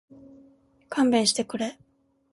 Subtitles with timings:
[0.89, 1.77] 勘弁してくれ